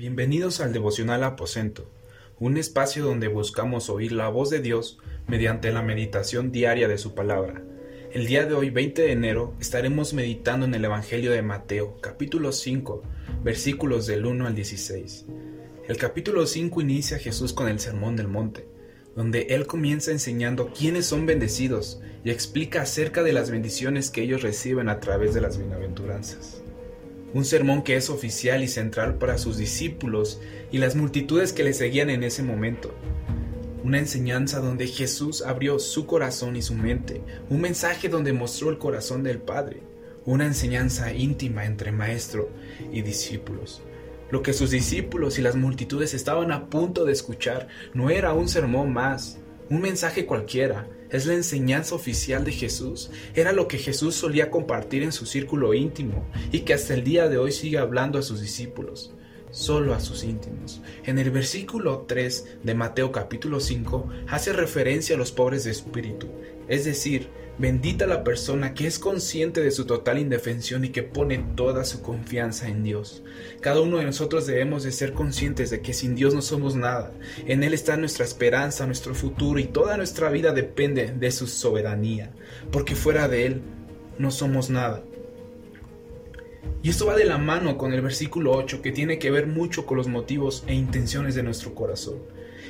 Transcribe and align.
Bienvenidos 0.00 0.60
al 0.60 0.72
devocional 0.72 1.22
Aposento, 1.24 1.86
un 2.38 2.56
espacio 2.56 3.04
donde 3.04 3.28
buscamos 3.28 3.90
oír 3.90 4.12
la 4.12 4.30
voz 4.30 4.48
de 4.48 4.60
Dios 4.60 4.98
mediante 5.26 5.70
la 5.72 5.82
meditación 5.82 6.50
diaria 6.50 6.88
de 6.88 6.96
su 6.96 7.14
palabra. 7.14 7.62
El 8.10 8.26
día 8.26 8.46
de 8.46 8.54
hoy, 8.54 8.70
20 8.70 9.02
de 9.02 9.12
enero, 9.12 9.54
estaremos 9.60 10.14
meditando 10.14 10.64
en 10.64 10.74
el 10.74 10.86
Evangelio 10.86 11.32
de 11.32 11.42
Mateo, 11.42 12.00
capítulo 12.00 12.50
5, 12.50 13.02
versículos 13.44 14.06
del 14.06 14.24
1 14.24 14.46
al 14.46 14.54
16. 14.54 15.26
El 15.86 15.98
capítulo 15.98 16.46
5 16.46 16.80
inicia 16.80 17.18
Jesús 17.18 17.52
con 17.52 17.68
el 17.68 17.78
Sermón 17.78 18.16
del 18.16 18.28
Monte, 18.28 18.66
donde 19.14 19.48
Él 19.50 19.66
comienza 19.66 20.12
enseñando 20.12 20.72
quiénes 20.72 21.04
son 21.04 21.26
bendecidos 21.26 22.00
y 22.24 22.30
explica 22.30 22.80
acerca 22.80 23.22
de 23.22 23.34
las 23.34 23.50
bendiciones 23.50 24.10
que 24.10 24.22
ellos 24.22 24.40
reciben 24.40 24.88
a 24.88 24.98
través 24.98 25.34
de 25.34 25.42
las 25.42 25.58
bienaventuranzas 25.58 26.62
un 27.32 27.44
sermón 27.44 27.82
que 27.82 27.96
es 27.96 28.10
oficial 28.10 28.62
y 28.62 28.68
central 28.68 29.16
para 29.16 29.38
sus 29.38 29.56
discípulos 29.56 30.40
y 30.72 30.78
las 30.78 30.96
multitudes 30.96 31.52
que 31.52 31.62
le 31.62 31.72
seguían 31.72 32.10
en 32.10 32.24
ese 32.24 32.42
momento. 32.42 32.94
Una 33.84 33.98
enseñanza 33.98 34.60
donde 34.60 34.86
Jesús 34.86 35.42
abrió 35.42 35.78
su 35.78 36.06
corazón 36.06 36.56
y 36.56 36.62
su 36.62 36.74
mente, 36.74 37.22
un 37.48 37.60
mensaje 37.60 38.08
donde 38.08 38.32
mostró 38.32 38.70
el 38.70 38.78
corazón 38.78 39.22
del 39.22 39.38
Padre, 39.38 39.82
una 40.26 40.44
enseñanza 40.44 41.12
íntima 41.12 41.64
entre 41.64 41.92
maestro 41.92 42.50
y 42.92 43.02
discípulos. 43.02 43.82
Lo 44.30 44.42
que 44.42 44.52
sus 44.52 44.70
discípulos 44.70 45.38
y 45.38 45.42
las 45.42 45.56
multitudes 45.56 46.14
estaban 46.14 46.52
a 46.52 46.66
punto 46.66 47.04
de 47.04 47.12
escuchar 47.12 47.68
no 47.94 48.10
era 48.10 48.32
un 48.32 48.48
sermón 48.48 48.92
más, 48.92 49.38
un 49.70 49.80
mensaje 49.80 50.26
cualquiera, 50.26 50.88
es 51.10 51.26
la 51.26 51.34
enseñanza 51.34 51.94
oficial 51.94 52.44
de 52.44 52.50
Jesús, 52.50 53.10
era 53.34 53.52
lo 53.52 53.68
que 53.68 53.78
Jesús 53.78 54.16
solía 54.16 54.50
compartir 54.50 55.04
en 55.04 55.12
su 55.12 55.26
círculo 55.26 55.74
íntimo 55.74 56.26
y 56.50 56.60
que 56.60 56.74
hasta 56.74 56.92
el 56.92 57.04
día 57.04 57.28
de 57.28 57.38
hoy 57.38 57.52
sigue 57.52 57.78
hablando 57.78 58.18
a 58.18 58.22
sus 58.22 58.40
discípulos, 58.40 59.14
solo 59.52 59.94
a 59.94 60.00
sus 60.00 60.24
íntimos. 60.24 60.82
En 61.04 61.20
el 61.20 61.30
versículo 61.30 62.04
3 62.08 62.58
de 62.64 62.74
Mateo 62.74 63.12
capítulo 63.12 63.60
5 63.60 64.08
hace 64.28 64.52
referencia 64.52 65.14
a 65.14 65.18
los 65.18 65.30
pobres 65.30 65.62
de 65.62 65.70
espíritu, 65.70 66.26
es 66.66 66.84
decir, 66.84 67.28
Bendita 67.60 68.06
la 68.06 68.24
persona 68.24 68.72
que 68.72 68.86
es 68.86 68.98
consciente 68.98 69.60
de 69.60 69.70
su 69.70 69.84
total 69.84 70.18
indefensión 70.18 70.82
y 70.86 70.88
que 70.88 71.02
pone 71.02 71.44
toda 71.56 71.84
su 71.84 72.00
confianza 72.00 72.68
en 72.68 72.82
Dios. 72.82 73.22
Cada 73.60 73.82
uno 73.82 73.98
de 73.98 74.04
nosotros 74.04 74.46
debemos 74.46 74.82
de 74.82 74.92
ser 74.92 75.12
conscientes 75.12 75.68
de 75.68 75.82
que 75.82 75.92
sin 75.92 76.14
Dios 76.14 76.32
no 76.32 76.40
somos 76.40 76.74
nada. 76.74 77.12
En 77.46 77.62
Él 77.62 77.74
está 77.74 77.98
nuestra 77.98 78.24
esperanza, 78.24 78.86
nuestro 78.86 79.14
futuro 79.14 79.60
y 79.60 79.64
toda 79.64 79.98
nuestra 79.98 80.30
vida 80.30 80.52
depende 80.52 81.12
de 81.12 81.30
su 81.30 81.46
soberanía, 81.46 82.30
porque 82.72 82.96
fuera 82.96 83.28
de 83.28 83.44
Él 83.44 83.60
no 84.16 84.30
somos 84.30 84.70
nada. 84.70 85.02
Y 86.82 86.88
esto 86.88 87.04
va 87.04 87.14
de 87.14 87.26
la 87.26 87.36
mano 87.36 87.76
con 87.76 87.92
el 87.92 88.00
versículo 88.00 88.52
8 88.52 88.80
que 88.80 88.90
tiene 88.90 89.18
que 89.18 89.30
ver 89.30 89.46
mucho 89.46 89.84
con 89.84 89.98
los 89.98 90.08
motivos 90.08 90.64
e 90.66 90.72
intenciones 90.72 91.34
de 91.34 91.42
nuestro 91.42 91.74
corazón. 91.74 92.20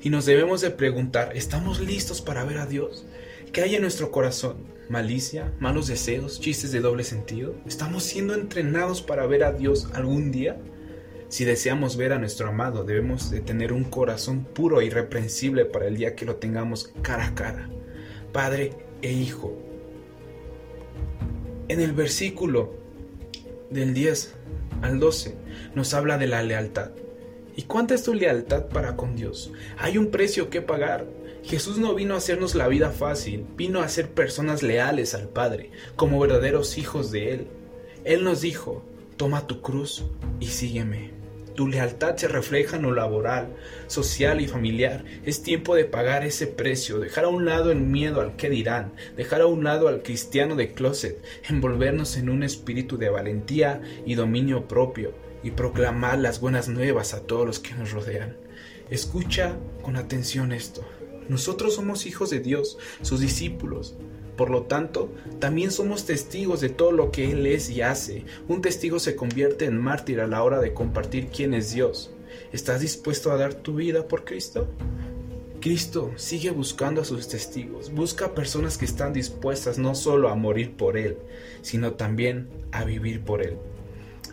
Y 0.00 0.10
nos 0.10 0.26
debemos 0.26 0.60
de 0.60 0.70
preguntar, 0.70 1.32
¿estamos 1.36 1.80
listos 1.80 2.22
para 2.22 2.44
ver 2.44 2.58
a 2.58 2.66
Dios? 2.66 3.04
¿Qué 3.52 3.62
hay 3.62 3.74
en 3.74 3.82
nuestro 3.82 4.10
corazón? 4.10 4.76
malicia, 4.88 5.52
malos 5.58 5.88
deseos, 5.88 6.40
chistes 6.40 6.72
de 6.72 6.80
doble 6.80 7.04
sentido? 7.04 7.54
¿Estamos 7.66 8.04
siendo 8.04 8.34
entrenados 8.34 9.02
para 9.02 9.26
ver 9.26 9.44
a 9.44 9.52
Dios 9.52 9.88
algún 9.94 10.30
día? 10.30 10.58
Si 11.28 11.44
deseamos 11.44 11.96
ver 11.96 12.12
a 12.12 12.18
nuestro 12.18 12.48
amado, 12.48 12.84
debemos 12.84 13.30
de 13.30 13.40
tener 13.40 13.72
un 13.72 13.84
corazón 13.84 14.44
puro 14.44 14.80
e 14.80 14.86
irreprensible 14.86 15.64
para 15.64 15.88
el 15.88 15.96
día 15.96 16.14
que 16.14 16.24
lo 16.24 16.36
tengamos 16.36 16.92
cara 17.02 17.26
a 17.26 17.34
cara, 17.34 17.68
Padre 18.32 18.72
e 19.02 19.12
Hijo. 19.12 19.56
En 21.68 21.80
el 21.80 21.92
versículo 21.92 22.74
del 23.70 23.92
10 23.92 24.34
al 24.82 25.00
12 25.00 25.34
nos 25.74 25.94
habla 25.94 26.16
de 26.16 26.28
la 26.28 26.42
lealtad. 26.44 26.92
¿Y 27.58 27.62
cuánta 27.62 27.94
es 27.94 28.02
tu 28.02 28.12
lealtad 28.12 28.66
para 28.66 28.96
con 28.96 29.16
Dios? 29.16 29.50
Hay 29.78 29.96
un 29.96 30.10
precio 30.10 30.50
que 30.50 30.60
pagar. 30.60 31.06
Jesús 31.42 31.78
no 31.78 31.94
vino 31.94 32.12
a 32.12 32.18
hacernos 32.18 32.54
la 32.54 32.68
vida 32.68 32.90
fácil, 32.90 33.46
vino 33.56 33.80
a 33.80 33.88
ser 33.88 34.10
personas 34.10 34.62
leales 34.62 35.14
al 35.14 35.30
Padre, 35.30 35.70
como 35.96 36.20
verdaderos 36.20 36.76
hijos 36.76 37.10
de 37.10 37.32
Él. 37.32 37.46
Él 38.04 38.24
nos 38.24 38.42
dijo, 38.42 38.84
toma 39.16 39.46
tu 39.46 39.62
cruz 39.62 40.04
y 40.38 40.48
sígueme. 40.48 41.12
Tu 41.54 41.66
lealtad 41.66 42.16
se 42.16 42.28
refleja 42.28 42.76
en 42.76 42.82
lo 42.82 42.92
laboral, 42.92 43.56
social 43.86 44.42
y 44.42 44.48
familiar. 44.48 45.06
Es 45.24 45.42
tiempo 45.42 45.74
de 45.74 45.86
pagar 45.86 46.26
ese 46.26 46.46
precio, 46.46 46.98
dejar 46.98 47.24
a 47.24 47.28
un 47.28 47.46
lado 47.46 47.72
el 47.72 47.80
miedo 47.80 48.20
al 48.20 48.36
que 48.36 48.50
dirán, 48.50 48.92
dejar 49.16 49.40
a 49.40 49.46
un 49.46 49.64
lado 49.64 49.88
al 49.88 50.02
cristiano 50.02 50.56
de 50.56 50.74
closet, 50.74 51.24
envolvernos 51.48 52.18
en 52.18 52.28
un 52.28 52.42
espíritu 52.42 52.98
de 52.98 53.08
valentía 53.08 53.80
y 54.04 54.14
dominio 54.14 54.68
propio 54.68 55.14
y 55.42 55.52
proclamar 55.52 56.18
las 56.18 56.40
buenas 56.40 56.68
nuevas 56.68 57.14
a 57.14 57.20
todos 57.20 57.46
los 57.46 57.58
que 57.58 57.74
nos 57.74 57.92
rodean. 57.92 58.36
Escucha 58.90 59.56
con 59.82 59.96
atención 59.96 60.52
esto. 60.52 60.84
Nosotros 61.28 61.74
somos 61.74 62.06
hijos 62.06 62.30
de 62.30 62.40
Dios, 62.40 62.78
sus 63.02 63.20
discípulos. 63.20 63.96
Por 64.36 64.50
lo 64.50 64.62
tanto, 64.62 65.10
también 65.38 65.70
somos 65.70 66.04
testigos 66.04 66.60
de 66.60 66.68
todo 66.68 66.92
lo 66.92 67.10
que 67.10 67.30
Él 67.30 67.46
es 67.46 67.70
y 67.70 67.82
hace. 67.82 68.24
Un 68.48 68.60
testigo 68.60 68.98
se 68.98 69.16
convierte 69.16 69.64
en 69.64 69.80
mártir 69.80 70.20
a 70.20 70.26
la 70.26 70.42
hora 70.42 70.60
de 70.60 70.74
compartir 70.74 71.28
quién 71.28 71.54
es 71.54 71.72
Dios. 71.72 72.12
¿Estás 72.52 72.80
dispuesto 72.80 73.32
a 73.32 73.36
dar 73.36 73.54
tu 73.54 73.74
vida 73.74 74.06
por 74.06 74.24
Cristo? 74.24 74.68
Cristo 75.60 76.12
sigue 76.16 76.50
buscando 76.50 77.00
a 77.00 77.04
sus 77.04 77.28
testigos, 77.28 77.90
busca 77.90 78.34
personas 78.34 78.78
que 78.78 78.84
están 78.84 79.12
dispuestas 79.12 79.78
no 79.78 79.94
solo 79.94 80.28
a 80.28 80.36
morir 80.36 80.76
por 80.76 80.96
Él, 80.96 81.16
sino 81.62 81.94
también 81.94 82.48
a 82.70 82.84
vivir 82.84 83.22
por 83.22 83.42
Él. 83.42 83.56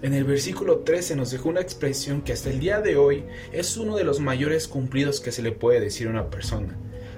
En 0.04 0.14
el 0.14 0.26
versículo 0.26 0.80
13 0.80 1.16
nos 1.16 1.32
dejó 1.32 1.48
una 1.48 1.62
expresión 1.62 2.24
que 2.24 2.34
hasta 2.34 2.50
el 2.50 2.60
día 2.60 2.82
de 2.82 2.98
hoy 2.98 3.24
es 3.54 3.78
uno 3.78 3.96
de 3.96 4.04
los 4.04 4.20
mayores 4.20 4.68
cumplidos 4.68 5.22
que 5.22 5.32
se 5.32 5.42
le 5.42 5.54
puede 5.54 5.80
decir 5.80 6.08
a 6.08 6.10
una 6.10 6.30
persona. 6.30 6.76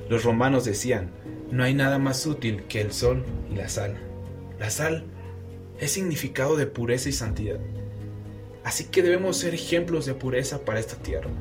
Los 0.08 0.24
romanos 0.24 0.66
decían, 0.66 1.10
no 1.50 1.64
hay 1.64 1.74
nada 1.74 1.98
más 1.98 2.28
útil 2.28 2.66
que 2.68 2.82
el 2.82 2.94
sol 2.94 3.26
y 3.52 3.56
la 3.56 3.70
sal. 3.70 3.98
La 4.60 4.70
sal 4.70 5.04
es 5.80 5.94
significado 5.94 6.58
de 6.58 6.68
pureza 6.68 7.10
y 7.10 7.14
santidad. 7.14 7.60
Así 8.64 8.84
que 8.84 9.02
debemos 9.02 9.38
ser 9.38 9.56
ejemplos 9.56 10.06
de 10.06 10.14
pureza 10.14 10.64
para 10.64 10.80
esta 10.80 10.98
tierra. 10.98 11.32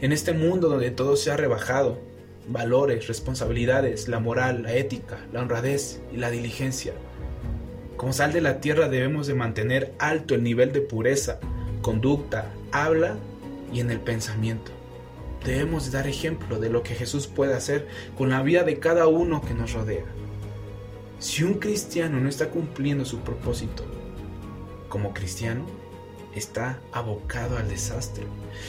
En 0.00 0.12
este 0.12 0.32
mundo 0.32 0.68
donde 0.68 0.92
todo 0.92 1.16
se 1.16 1.32
ha 1.32 1.36
rebajado, 1.36 1.98
valores, 2.46 3.08
responsabilidades, 3.08 4.06
la 4.06 4.20
moral, 4.20 4.62
la 4.62 4.76
ética, 4.76 5.18
la 5.32 5.40
honradez 5.40 6.00
y 6.12 6.18
la 6.18 6.30
diligencia, 6.30 6.92
como 8.02 8.12
sal 8.12 8.32
de 8.32 8.40
la 8.40 8.60
tierra 8.60 8.88
debemos 8.88 9.28
de 9.28 9.34
mantener 9.34 9.92
alto 10.00 10.34
el 10.34 10.42
nivel 10.42 10.72
de 10.72 10.80
pureza, 10.80 11.38
conducta, 11.82 12.52
habla 12.72 13.14
y 13.72 13.78
en 13.78 13.92
el 13.92 14.00
pensamiento. 14.00 14.72
Debemos 15.44 15.84
de 15.84 15.92
dar 15.92 16.08
ejemplo 16.08 16.58
de 16.58 16.68
lo 16.68 16.82
que 16.82 16.96
Jesús 16.96 17.28
puede 17.28 17.54
hacer 17.54 17.86
con 18.18 18.30
la 18.30 18.42
vida 18.42 18.64
de 18.64 18.80
cada 18.80 19.06
uno 19.06 19.40
que 19.40 19.54
nos 19.54 19.72
rodea. 19.72 20.02
Si 21.20 21.44
un 21.44 21.60
cristiano 21.60 22.18
no 22.18 22.28
está 22.28 22.50
cumpliendo 22.50 23.04
su 23.04 23.20
propósito 23.20 23.84
como 24.88 25.14
cristiano, 25.14 25.64
está 26.34 26.80
abocado 26.90 27.56
al 27.56 27.68
desastre. 27.68 28.24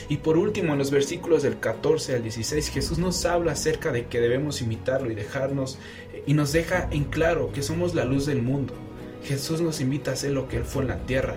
Y 0.10 0.18
por 0.18 0.38
último, 0.38 0.74
en 0.74 0.78
los 0.78 0.92
versículos 0.92 1.42
del 1.42 1.60
14 1.60 2.18
al 2.18 2.22
16, 2.22 2.70
Jesús 2.70 3.00
nos 3.00 3.26
habla 3.26 3.54
acerca 3.54 3.92
de 3.92 4.06
que 4.06 4.22
debemos 4.22 4.62
imitarlo 4.62 5.10
y 5.10 5.16
dejarnos, 5.16 5.80
y 6.28 6.36
nos 6.36 6.52
deja 6.52 6.88
en 6.92 7.06
claro 7.06 7.52
que 7.52 7.64
somos 7.64 7.96
la 7.96 8.06
luz 8.06 8.28
del 8.28 8.44
mundo. 8.44 8.76
Jesús 9.23 9.61
nos 9.61 9.79
invita 9.79 10.11
a 10.11 10.16
hacer 10.16 10.31
lo 10.31 10.50
que 10.50 10.57
Él 10.57 10.66
fue 10.66 10.81
en 10.81 10.89
la 10.89 11.06
tierra. 11.06 11.35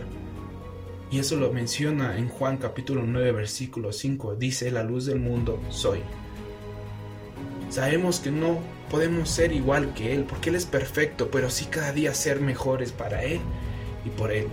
Y 1.08 1.20
eso 1.20 1.36
lo 1.36 1.52
menciona 1.52 2.18
en 2.18 2.28
Juan 2.28 2.56
capítulo 2.56 3.04
9 3.06 3.30
versículo 3.30 3.92
5. 3.92 4.34
Dice, 4.34 4.72
la 4.72 4.82
luz 4.82 5.06
del 5.06 5.20
mundo 5.20 5.62
soy. 5.70 6.00
Sabemos 7.70 8.18
que 8.18 8.32
no 8.32 8.58
podemos 8.90 9.30
ser 9.30 9.52
igual 9.52 9.94
que 9.94 10.12
Él, 10.14 10.24
porque 10.24 10.50
Él 10.50 10.56
es 10.56 10.66
perfecto, 10.66 11.30
pero 11.30 11.48
sí 11.48 11.66
cada 11.66 11.92
día 11.92 12.12
ser 12.12 12.40
mejores 12.40 12.90
para 12.90 13.22
Él 13.22 13.40
y 14.04 14.10
por 14.10 14.32
Él. 14.32 14.48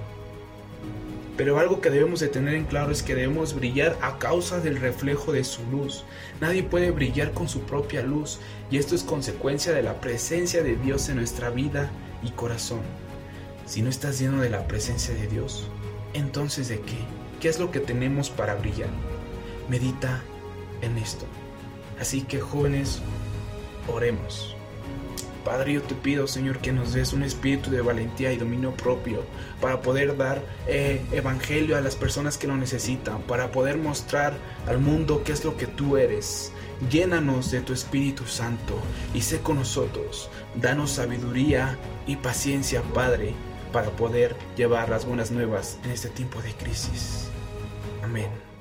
Pero 1.35 1.57
algo 1.57 1.81
que 1.81 1.89
debemos 1.89 2.19
de 2.19 2.27
tener 2.27 2.53
en 2.53 2.65
claro 2.65 2.91
es 2.91 3.01
que 3.01 3.15
debemos 3.15 3.55
brillar 3.55 3.97
a 4.01 4.19
causa 4.19 4.59
del 4.59 4.79
reflejo 4.79 5.31
de 5.31 5.43
su 5.43 5.63
luz. 5.71 6.03
Nadie 6.39 6.61
puede 6.61 6.91
brillar 6.91 7.31
con 7.31 7.49
su 7.49 7.61
propia 7.61 8.03
luz 8.03 8.37
y 8.69 8.77
esto 8.77 8.93
es 8.93 9.01
consecuencia 9.01 9.73
de 9.73 9.81
la 9.81 9.99
presencia 9.99 10.61
de 10.61 10.75
Dios 10.75 11.09
en 11.09 11.15
nuestra 11.15 11.49
vida 11.49 11.89
y 12.21 12.29
corazón. 12.29 12.81
Si 13.65 13.81
no 13.81 13.89
estás 13.89 14.19
lleno 14.19 14.41
de 14.41 14.49
la 14.49 14.67
presencia 14.67 15.13
de 15.13 15.27
Dios, 15.27 15.67
entonces 16.13 16.67
¿de 16.67 16.81
qué? 16.81 16.97
¿Qué 17.39 17.49
es 17.49 17.59
lo 17.59 17.71
que 17.71 17.79
tenemos 17.79 18.29
para 18.29 18.55
brillar? 18.55 18.89
Medita 19.69 20.21
en 20.81 20.97
esto. 20.97 21.25
Así 21.99 22.21
que 22.21 22.39
jóvenes, 22.39 23.01
oremos. 23.87 24.55
Padre, 25.43 25.73
yo 25.73 25.81
te 25.81 25.93
pido, 25.93 26.25
Señor, 26.27 26.59
que 26.59 26.71
nos 26.71 26.93
des 26.93 27.11
un 27.11 27.23
espíritu 27.23 27.69
de 27.69 27.81
valentía 27.81 28.31
y 28.31 28.37
dominio 28.37 28.71
propio 28.71 29.25
para 29.59 29.81
poder 29.81 30.15
dar 30.15 30.41
eh, 30.67 31.01
evangelio 31.11 31.75
a 31.75 31.81
las 31.81 31.97
personas 31.97 32.37
que 32.37 32.47
lo 32.47 32.55
necesitan, 32.55 33.21
para 33.23 33.51
poder 33.51 33.77
mostrar 33.77 34.33
al 34.67 34.79
mundo 34.79 35.23
qué 35.25 35.33
es 35.33 35.43
lo 35.43 35.57
que 35.57 35.67
tú 35.67 35.97
eres. 35.97 36.53
Llénanos 36.89 37.51
de 37.51 37.59
tu 37.59 37.73
Espíritu 37.73 38.25
Santo 38.25 38.75
y 39.13 39.21
sé 39.21 39.39
con 39.39 39.57
nosotros. 39.57 40.29
Danos 40.55 40.91
sabiduría 40.91 41.77
y 42.07 42.15
paciencia, 42.15 42.81
Padre, 42.93 43.33
para 43.73 43.89
poder 43.89 44.37
llevar 44.55 44.87
las 44.87 45.05
buenas 45.05 45.31
nuevas 45.31 45.77
en 45.83 45.91
este 45.91 46.07
tiempo 46.07 46.41
de 46.41 46.53
crisis. 46.53 47.27
Amén. 48.01 48.52